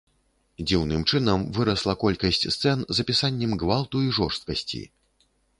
[0.69, 4.83] Дзіўным чынам вырасла колькасць сцэн з апісаннем гвалту і жорсткасці.